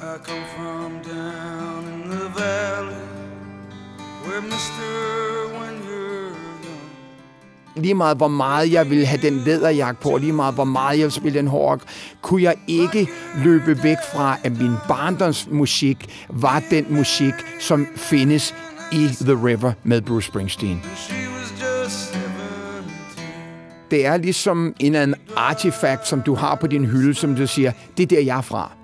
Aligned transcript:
I 0.00 0.16
come 0.22 0.44
from 0.56 0.92
down 1.02 1.84
in 1.92 2.10
the 2.10 2.28
valley 2.28 3.04
where 4.24 4.40
Mr. 4.40 5.58
When 5.58 5.74
you're 5.82 6.30
young. 6.64 7.82
lige 7.82 7.94
meget 7.94 8.16
hvor 8.16 8.28
meget 8.28 8.72
jeg 8.72 8.90
ville 8.90 9.06
have 9.06 9.22
den 9.22 9.36
læderjakke 9.36 10.00
på, 10.00 10.16
lige 10.16 10.32
meget 10.32 10.54
hvor 10.54 10.64
meget 10.64 10.98
jeg 10.98 11.04
ville 11.04 11.14
spille 11.14 11.38
den 11.38 11.46
hård, 11.46 11.80
kunne 12.22 12.42
jeg 12.42 12.54
ikke 12.66 13.08
løbe 13.44 13.82
væk 13.82 13.96
fra, 14.12 14.36
at 14.44 14.60
min 14.60 14.72
barndomsmusik 14.88 16.26
var 16.28 16.62
den 16.70 16.86
musik, 16.88 17.34
som 17.60 17.86
findes 17.96 18.54
i 18.92 19.08
The 19.20 19.46
River 19.46 19.72
med 19.84 20.00
Bruce 20.00 20.26
Springsteen. 20.26 20.82
She 20.96 21.14
was 21.14 21.52
just 21.84 22.12
17. 22.12 22.22
Det 23.90 24.06
er 24.06 24.16
ligesom 24.16 24.74
en 24.80 24.94
anden 24.94 25.16
artefakt, 25.36 26.08
som 26.08 26.22
du 26.22 26.34
har 26.34 26.54
på 26.54 26.66
din 26.66 26.84
hylde, 26.84 27.14
som 27.14 27.36
du 27.36 27.46
siger, 27.46 27.72
det 27.96 28.02
er 28.02 28.06
der, 28.06 28.20
jeg 28.20 28.38
er 28.38 28.42
fra. 28.42 28.77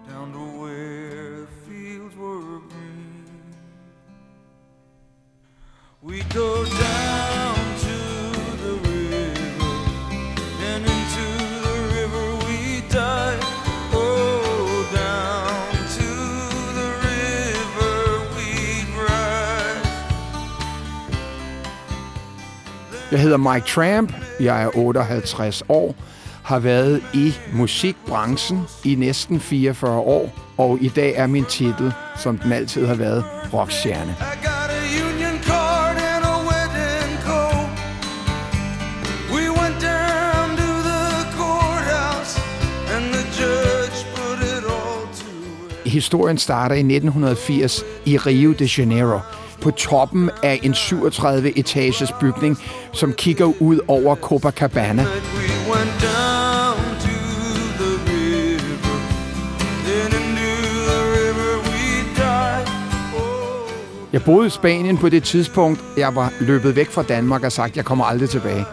Jeg 23.14 23.22
hedder 23.22 23.36
Mike 23.36 23.66
Tramp, 23.66 24.12
jeg 24.40 24.62
er 24.62 24.78
58 24.78 25.62
år, 25.68 25.94
har 26.42 26.58
været 26.58 27.02
i 27.12 27.34
musikbranchen 27.52 28.60
i 28.84 28.94
næsten 28.94 29.40
44 29.40 29.98
år, 29.98 30.30
og 30.58 30.78
i 30.80 30.88
dag 30.88 31.14
er 31.16 31.26
min 31.26 31.44
titel, 31.44 31.92
som 32.16 32.38
den 32.38 32.52
altid 32.52 32.86
har 32.86 32.94
været, 32.94 33.24
rockstjerne. 33.52 34.16
Historien 45.86 46.38
starter 46.38 46.76
i 46.76 46.78
1980 46.78 47.84
i 48.04 48.18
Rio 48.18 48.52
de 48.52 48.64
Janeiro, 48.78 49.18
på 49.64 49.70
toppen 49.70 50.30
af 50.42 50.60
en 50.62 50.72
37-etages 50.72 52.12
bygning, 52.20 52.58
som 52.92 53.12
kigger 53.12 53.52
ud 53.60 53.80
over 53.88 54.14
Copacabana. 54.14 55.06
Jeg 64.12 64.24
boede 64.24 64.46
i 64.46 64.50
Spanien 64.50 64.98
på 64.98 65.08
det 65.08 65.22
tidspunkt. 65.22 65.80
Jeg 65.96 66.14
var 66.14 66.32
løbet 66.40 66.76
væk 66.76 66.90
fra 66.90 67.02
Danmark 67.02 67.44
og 67.44 67.52
sagt, 67.52 67.76
jeg 67.76 67.84
kommer 67.84 68.04
aldrig 68.04 68.30
tilbage. 68.30 68.64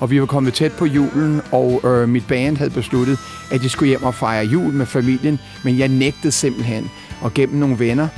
Og 0.00 0.10
vi 0.10 0.20
var 0.20 0.26
kommet 0.26 0.54
tæt 0.54 0.72
på 0.72 0.86
julen, 0.86 1.42
og 1.52 1.80
øh, 1.84 2.08
mit 2.08 2.26
band 2.28 2.56
havde 2.56 2.70
besluttet, 2.70 3.18
at 3.50 3.60
de 3.60 3.68
skulle 3.68 3.88
hjem 3.88 4.02
og 4.02 4.14
fejre 4.14 4.44
jul 4.44 4.72
med 4.72 4.86
familien, 4.86 5.38
men 5.64 5.78
jeg 5.78 5.88
nægtede 5.88 6.32
simpelthen. 6.32 6.90
Og 7.22 7.34
gennem 7.34 7.58
nogle 7.58 7.78
venner 7.78 8.08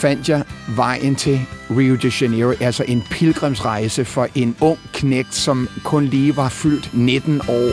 fandt 0.00 0.28
jeg 0.28 0.44
vejen 0.68 1.16
til 1.16 1.40
Rio 1.70 1.94
de 1.94 2.12
Janeiro, 2.20 2.52
altså 2.60 2.84
en 2.88 3.02
pilgrimsrejse 3.10 4.04
for 4.04 4.28
en 4.34 4.56
ung 4.60 4.78
knægt, 4.92 5.34
som 5.34 5.68
kun 5.84 6.04
lige 6.04 6.36
var 6.36 6.48
fyldt 6.48 6.90
19 6.94 7.40
år. 7.48 7.70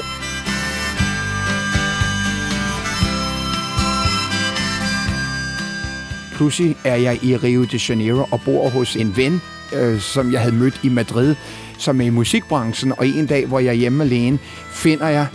Pludselig 6.36 6.76
er 6.84 6.96
jeg 6.96 7.24
i 7.24 7.38
Rio 7.38 7.64
de 7.64 7.80
Janeiro 7.90 8.28
og 8.32 8.42
bor 8.46 8.70
hos 8.70 8.96
en 8.96 9.18
ven, 9.18 9.42
øh, 9.74 10.00
som 10.00 10.32
jeg 10.32 10.42
havde 10.42 10.56
mødt 10.56 10.80
i 10.84 10.90
Madrid, 10.90 11.36
som 11.78 12.02
er 12.02 12.06
i 12.06 12.10
musikbranchen. 12.10 12.94
Og 12.98 13.08
en 13.08 13.26
dag, 13.26 13.46
hvor 13.46 13.60
jeg 13.60 13.70
er 13.70 13.74
hjemme 13.74 14.04
alene, 14.04 14.40
finder 14.72 15.08
jeg 15.08 15.28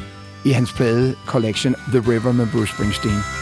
i 0.45 0.51
hans 0.51 0.73
plade 0.73 1.15
collection 1.27 1.75
The 1.89 1.99
River 2.11 2.33
med 2.33 2.47
Bruce 2.53 2.73
Springsteen 2.73 3.42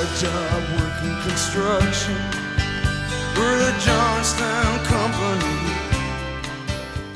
a 0.00 0.08
job 0.22 0.62
working 0.78 1.16
construction 1.28 2.16
for 3.34 3.50
the 3.62 3.72
Johnstown 3.86 4.78
Company. 4.84 5.70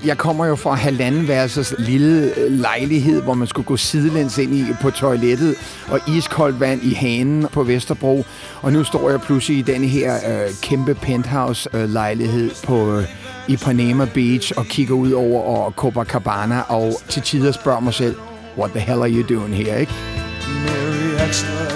Jeg 0.04 0.18
kommer 0.18 0.46
jo 0.46 0.56
fra 0.56 0.74
halvandenværelses 0.74 1.74
lille 1.78 2.32
øh, 2.36 2.52
lejlighed, 2.52 3.22
hvor 3.22 3.34
man 3.34 3.48
skulle 3.48 3.66
gå 3.66 3.76
sidelæns 3.76 4.38
ind 4.38 4.54
i 4.54 4.64
på 4.80 4.90
toilettet, 4.90 5.54
og 5.88 6.00
iskoldt 6.08 6.60
vand 6.60 6.82
i 6.82 6.94
hanen 6.94 7.46
på 7.52 7.62
Vesterbro. 7.62 8.24
Og 8.62 8.72
nu 8.72 8.84
står 8.84 9.10
jeg 9.10 9.20
pludselig 9.20 9.58
i 9.58 9.62
den 9.62 9.84
her 9.84 10.14
øh, 10.14 10.50
kæmpe 10.62 10.94
penthouse-lejlighed 10.94 12.50
på 12.64 12.98
øh, 12.98 13.04
Ipanema 13.48 14.04
Beach 14.14 14.52
og 14.56 14.66
kigger 14.66 14.94
ud 14.94 15.12
over 15.12 15.42
og 15.42 15.72
Copacabana, 15.72 16.60
og 16.60 16.92
til 17.08 17.22
tider 17.22 17.52
spørger 17.52 17.80
mig 17.80 17.94
selv, 17.94 18.16
what 18.58 18.70
the 18.70 18.80
hell 18.80 19.00
are 19.00 19.10
you 19.10 19.36
doing 19.36 19.54
here, 19.56 19.80
ikke? 19.80 19.92
Mary 20.64 21.26
acts 21.26 21.73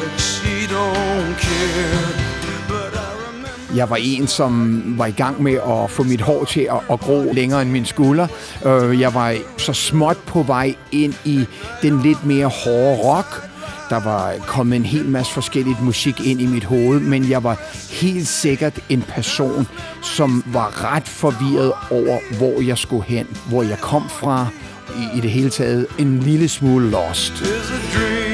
jeg 3.76 3.90
var 3.90 3.96
en, 3.96 4.26
som 4.26 4.82
var 4.98 5.06
i 5.06 5.10
gang 5.10 5.42
med 5.42 5.52
at 5.52 5.90
få 5.90 6.02
mit 6.02 6.20
hår 6.20 6.44
til 6.44 6.60
at, 6.60 6.80
at 6.90 7.00
gro 7.00 7.32
længere 7.32 7.62
end 7.62 7.70
min 7.70 7.84
skulder. 7.84 8.26
Øh, 8.66 9.00
jeg 9.00 9.14
var 9.14 9.36
så 9.58 9.72
småt 9.72 10.16
på 10.26 10.42
vej 10.42 10.74
ind 10.92 11.14
i 11.24 11.46
den 11.82 12.02
lidt 12.02 12.26
mere 12.26 12.46
hårde 12.46 12.96
rock. 12.96 13.48
Der 13.90 14.00
var 14.00 14.34
kommet 14.46 14.76
en 14.76 14.84
hel 14.84 15.04
masse 15.08 15.32
forskelligt 15.32 15.82
musik 15.82 16.26
ind 16.26 16.40
i 16.40 16.46
mit 16.46 16.64
hoved, 16.64 17.00
men 17.00 17.30
jeg 17.30 17.44
var 17.44 17.60
helt 17.90 18.28
sikkert 18.28 18.80
en 18.88 19.02
person, 19.02 19.66
som 20.02 20.44
var 20.46 20.94
ret 20.94 21.08
forvirret 21.08 21.72
over, 21.90 22.36
hvor 22.38 22.62
jeg 22.62 22.78
skulle 22.78 23.04
hen, 23.04 23.26
hvor 23.48 23.62
jeg 23.62 23.78
kom 23.78 24.08
fra. 24.08 24.46
I, 24.96 25.18
i 25.18 25.20
det 25.20 25.30
hele 25.30 25.50
taget 25.50 25.86
en 25.98 26.18
lille 26.18 26.48
smule 26.48 26.90
lost. 26.90 27.32
Is 27.32 27.48
a 27.48 27.98
dream 27.98 28.27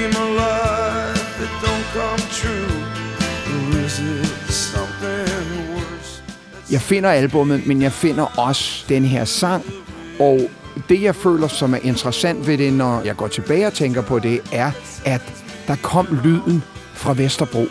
Jeg 6.74 6.82
finder 6.82 7.10
albummet, 7.10 7.66
men 7.66 7.82
jeg 7.82 7.92
finder 7.92 8.40
også 8.40 8.84
den 8.88 9.04
her 9.04 9.24
sang. 9.24 9.64
Og 10.20 10.40
det, 10.88 11.02
jeg 11.02 11.14
føler, 11.14 11.48
som 11.48 11.74
er 11.74 11.78
interessant 11.82 12.46
ved 12.46 12.58
det, 12.58 12.72
når 12.72 13.02
jeg 13.04 13.16
går 13.16 13.28
tilbage 13.28 13.66
og 13.66 13.72
tænker 13.72 14.02
på 14.02 14.18
det, 14.18 14.40
er, 14.52 14.70
at 15.04 15.20
der 15.66 15.76
kom 15.82 16.18
lyden 16.24 16.62
fra 16.94 17.14
Vesterbro. 17.16 17.66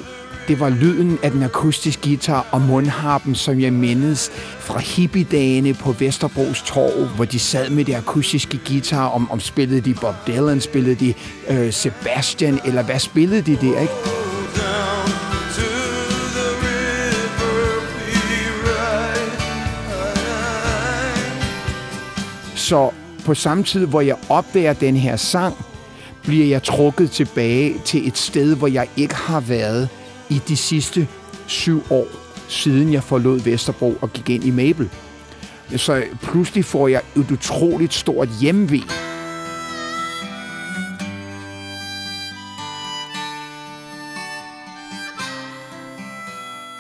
Det 0.48 0.60
var 0.60 0.70
lyden 0.70 1.20
af 1.24 1.32
den 1.32 1.44
akustiske 1.44 2.02
guitar 2.02 2.48
og 2.52 2.62
mundharpen, 2.62 3.36
som 3.36 3.60
jeg 3.60 3.74
mindes 3.74 4.32
fra 4.60 4.80
hippiedagene 4.80 5.74
på 5.74 5.92
Vesterbros 5.92 6.62
Torv, 6.62 7.08
hvor 7.16 7.26
de 7.26 7.40
sad 7.40 7.70
med 7.70 7.86
det 7.86 7.96
akustiske 7.96 8.60
guitar. 8.68 9.08
Om, 9.08 9.32
om 9.32 9.40
spillede 9.40 9.82
de 9.82 9.94
Bob 9.94 10.16
Dylan, 10.28 10.62
spillede 10.62 10.96
de 10.96 11.14
øh, 11.50 11.74
Sebastian, 11.74 12.60
eller 12.66 12.84
hvad 12.84 13.00
spillede 13.00 13.42
de 13.42 13.56
der, 13.56 13.80
ikke? 13.80 14.23
Så 22.64 22.90
på 23.26 23.34
samme 23.34 23.64
tid, 23.64 23.86
hvor 23.86 24.02
jeg 24.02 24.16
opdager 24.30 24.74
den 24.74 24.96
her 24.96 25.16
sang, 25.16 25.56
bliver 26.22 26.46
jeg 26.46 26.64
trukket 26.64 27.12
tilbage 27.12 27.76
til 27.86 28.08
et 28.08 28.18
sted, 28.18 28.56
hvor 28.56 28.68
jeg 28.68 28.88
ikke 28.98 29.16
har 29.16 29.40
været 29.40 29.90
i 30.30 30.42
de 30.48 30.58
sidste 30.58 31.08
syv 31.48 31.84
år, 31.90 32.08
siden 32.48 32.94
jeg 32.94 33.04
forlod 33.04 33.40
Vesterbro 33.40 33.98
og 34.02 34.14
gik 34.14 34.30
ind 34.30 34.44
i 34.44 34.52
Mabel. 34.52 34.90
Så 35.76 36.04
pludselig 36.22 36.66
får 36.66 36.88
jeg 36.88 37.02
et 37.16 37.32
utroligt 37.32 37.94
stort 37.94 38.30
hjemvej. 38.42 38.82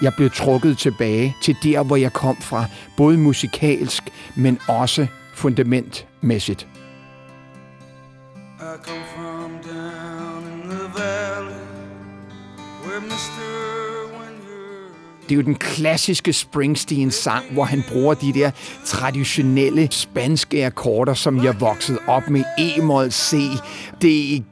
Jeg 0.01 0.13
blev 0.17 0.29
trukket 0.29 0.77
tilbage 0.77 1.35
til 1.41 1.55
der, 1.63 1.83
hvor 1.83 1.95
jeg 1.95 2.13
kom 2.13 2.41
fra, 2.41 2.65
både 2.97 3.17
musikalsk, 3.17 4.03
men 4.35 4.59
også 4.67 5.07
fundamentmæssigt. 5.33 6.67
I 8.59 8.77
come 8.81 9.03
from 9.15 9.61
down 9.61 10.43
in 10.53 10.69
the 10.69 10.87
valley 10.99 11.67
where 12.83 13.01
Mr. 13.01 13.92
Det 15.23 15.31
er 15.31 15.35
jo 15.35 15.41
den 15.41 15.55
klassiske 15.55 16.33
Springsteen-sang, 16.33 17.45
hvor 17.51 17.63
han 17.63 17.83
bruger 17.91 18.13
de 18.13 18.33
der 18.33 18.51
traditionelle 18.85 19.87
spanske 19.91 20.65
akkorder, 20.65 21.13
som 21.13 21.43
jeg 21.43 21.61
voksede 21.61 21.99
op 22.07 22.29
med. 22.29 22.43
E-mol, 22.57 23.11
C, 23.11 23.35
D, 24.01 24.05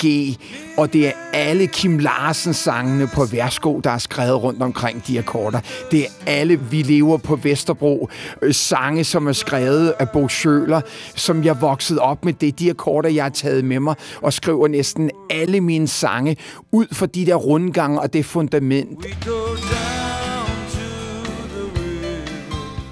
G. 0.06 0.36
Og 0.78 0.94
det 0.94 1.08
er 1.08 1.12
alle 1.34 1.68
Kim 1.68 2.00
Larsen-sangene 2.00 3.08
på 3.08 3.26
Værsgo, 3.26 3.80
der 3.80 3.90
er 3.90 3.98
skrevet 3.98 4.44
rundt 4.44 4.62
omkring 4.62 5.08
de 5.08 5.20
akkorder. 5.20 5.60
Det 5.92 6.00
er 6.00 6.10
alle 6.28 6.60
Vi 6.72 6.82
lever 6.82 7.18
på 7.18 7.36
Vesterbro 7.36 8.10
øh, 8.42 8.54
sange, 8.54 9.04
som 9.04 9.28
er 9.28 9.34
skrevet 9.34 9.94
af 10.00 10.10
Bo 10.10 10.28
Schøler, 10.28 10.82
som 11.16 11.44
jeg 11.44 11.62
voksede 11.62 12.00
op 12.00 12.26
med. 12.26 12.34
Det 12.34 12.48
er 12.48 12.52
de 12.52 12.70
akkorder, 12.70 13.10
jeg 13.10 13.24
har 13.24 13.30
taget 13.30 13.66
med 13.66 13.80
mig 13.80 13.96
og 14.22 14.34
skriver 14.34 14.68
næsten 14.68 15.12
alle 15.30 15.62
mine 15.62 15.88
sange 15.88 16.38
ud 16.72 16.86
for 16.92 17.06
de 17.06 17.26
der 17.26 17.36
rundgange 17.36 18.02
og 18.02 18.14
det 18.14 18.26
fundament. 18.26 18.90
We 19.06 19.16
go 19.26 19.56
down 19.56 19.91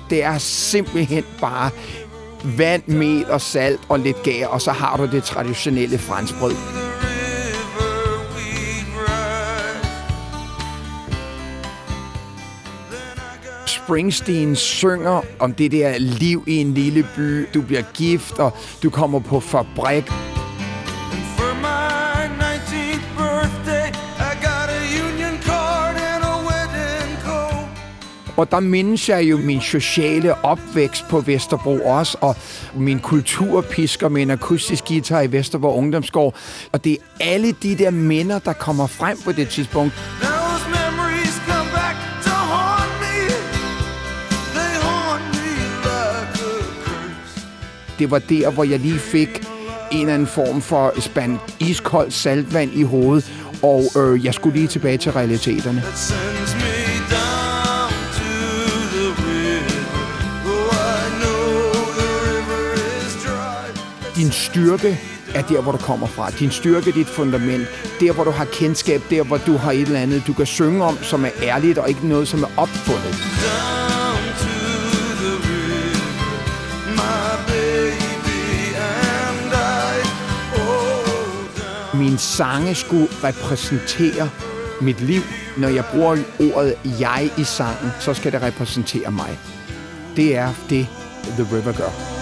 Det 0.09 0.23
er 0.23 0.37
simpelthen 0.37 1.23
bare 1.41 1.69
vand, 2.43 2.87
mel 2.87 3.25
og 3.29 3.41
salt 3.41 3.79
og 3.89 3.99
lidt 3.99 4.23
gær, 4.23 4.47
og 4.47 4.61
så 4.61 4.71
har 4.71 4.97
du 4.97 5.05
det 5.05 5.23
traditionelle 5.23 5.97
franskbrød. 5.97 6.55
Springsteen 13.67 14.55
synger 14.55 15.21
om 15.39 15.53
det 15.53 15.71
der 15.71 15.97
liv 15.97 16.43
i 16.47 16.55
en 16.55 16.73
lille 16.73 17.07
by. 17.15 17.47
Du 17.53 17.61
bliver 17.61 17.83
gift, 17.93 18.39
og 18.39 18.53
du 18.83 18.89
kommer 18.89 19.19
på 19.19 19.39
fabrik. 19.39 20.11
Og 28.39 28.51
der 28.51 28.59
mindes 28.59 29.09
jeg 29.09 29.23
jo 29.23 29.37
min 29.37 29.61
sociale 29.61 30.45
opvækst 30.45 31.07
på 31.09 31.19
Vesterbro 31.19 31.79
også, 31.85 32.17
og 32.21 32.35
min 32.75 32.99
kulturpisker 32.99 34.09
med 34.09 34.21
en 34.21 34.31
akustisk 34.31 34.85
guitar 34.85 35.21
i 35.21 35.31
Vesterbro 35.31 35.75
Ungdomsgård. 35.77 36.35
Og 36.71 36.83
det 36.83 36.93
er 36.93 36.97
alle 37.19 37.51
de 37.51 37.75
der 37.77 37.89
minder, 37.89 38.39
der 38.39 38.53
kommer 38.53 38.87
frem 38.87 39.17
på 39.25 39.31
det 39.31 39.49
tidspunkt. 39.49 39.93
Det 47.99 48.11
var 48.11 48.19
der, 48.19 48.51
hvor 48.51 48.63
jeg 48.63 48.79
lige 48.79 48.99
fik 48.99 49.29
en 49.91 49.99
eller 49.99 50.13
anden 50.13 50.27
form 50.27 50.61
for 50.61 50.93
spand 50.99 51.39
iskoldt 51.59 52.13
saltvand 52.13 52.71
i 52.73 52.83
hovedet, 52.83 53.31
og 53.63 53.83
øh, 53.97 54.25
jeg 54.25 54.33
skulle 54.33 54.55
lige 54.55 54.67
tilbage 54.67 54.97
til 54.97 55.11
realiteterne. 55.11 55.83
Din 64.19 64.31
styrke 64.31 64.99
er 65.35 65.41
der, 65.41 65.61
hvor 65.61 65.71
du 65.71 65.77
kommer 65.77 66.07
fra. 66.07 66.29
Din 66.29 66.51
styrke 66.51 66.89
er 66.89 66.93
dit 66.93 67.07
fundament. 67.07 67.67
Der, 67.99 68.13
hvor 68.13 68.23
du 68.23 68.31
har 68.31 68.45
kendskab. 68.45 69.01
Der, 69.09 69.23
hvor 69.23 69.37
du 69.37 69.57
har 69.57 69.71
et 69.71 69.81
eller 69.81 69.99
andet, 69.99 70.23
du 70.27 70.33
kan 70.33 70.45
synge 70.45 70.83
om, 70.83 70.97
som 71.01 71.25
er 71.25 71.29
ærligt 71.43 71.77
og 71.77 71.89
ikke 71.89 72.07
noget, 72.07 72.27
som 72.27 72.43
er 72.43 72.47
opfundet. 72.57 73.15
Oh. 81.93 81.99
Min 81.99 82.17
sange 82.17 82.75
skulle 82.75 83.07
repræsentere 83.23 84.29
mit 84.81 85.01
liv. 85.01 85.21
Når 85.57 85.67
jeg 85.67 85.85
bruger 85.93 86.17
ordet 86.55 86.75
jeg 86.99 87.29
i 87.37 87.43
sangen, 87.43 87.91
så 87.99 88.13
skal 88.13 88.31
det 88.31 88.41
repræsentere 88.41 89.11
mig. 89.11 89.39
Det 90.15 90.37
er 90.37 90.53
det, 90.69 90.87
The 91.37 91.55
River 91.55 91.71
gør. 91.71 92.18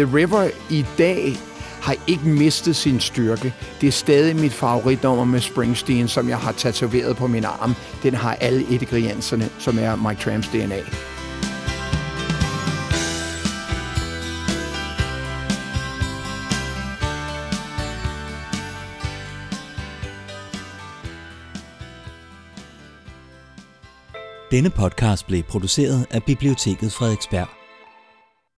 The 0.00 0.16
River 0.16 0.50
i 0.70 0.84
dag 0.98 1.36
har 1.82 1.96
ikke 2.06 2.28
mistet 2.28 2.76
sin 2.76 3.00
styrke. 3.00 3.54
Det 3.80 3.86
er 3.86 3.92
stadig 3.92 4.36
mit 4.36 4.52
favoritnummer 4.52 5.24
med 5.24 5.40
Springsteen, 5.40 6.08
som 6.08 6.28
jeg 6.28 6.38
har 6.38 6.52
tatoveret 6.52 7.16
på 7.16 7.26
min 7.26 7.44
arm. 7.44 7.74
Den 8.02 8.14
har 8.14 8.34
alle 8.34 8.62
ingredienserne, 8.70 9.48
som 9.58 9.78
er 9.78 9.96
Mike 9.96 10.20
Tramps 10.20 10.48
DNA. 10.48 10.80
Denne 24.50 24.70
podcast 24.70 25.26
blev 25.26 25.42
produceret 25.42 26.06
af 26.10 26.22
Biblioteket 26.24 26.92
Frederiksberg. 26.92 27.59